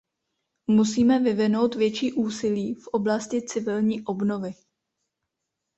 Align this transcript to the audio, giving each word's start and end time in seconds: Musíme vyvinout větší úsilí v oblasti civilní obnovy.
Musíme 0.67 1.19
vyvinout 1.19 1.75
větší 1.75 2.13
úsilí 2.13 2.75
v 2.75 2.87
oblasti 2.87 3.41
civilní 3.41 4.01
obnovy. 4.05 4.51